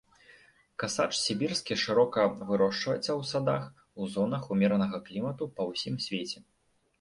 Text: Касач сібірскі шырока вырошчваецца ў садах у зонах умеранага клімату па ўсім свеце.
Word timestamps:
Касач 0.83 1.09
сібірскі 1.25 1.73
шырока 1.83 2.23
вырошчваецца 2.51 3.03
ў 3.03 3.21
садах 3.33 3.63
у 4.01 4.09
зонах 4.15 4.49
умеранага 4.57 4.97
клімату 5.11 5.43
па 5.61 5.69
ўсім 5.71 5.95
свеце. 6.09 6.37